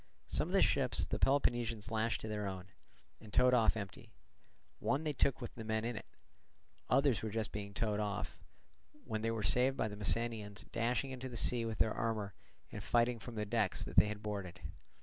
[0.25, 2.65] Some of the ships the Peloponnesians lashed to their own,
[3.19, 4.09] and towed off empty;
[4.79, 6.07] one they took with the men in it;
[6.89, 8.39] others were just being towed off,
[9.05, 12.33] when they were saved by the Messenians dashing into the sea with their armour
[12.71, 14.61] and fighting from the decks that they had boarded.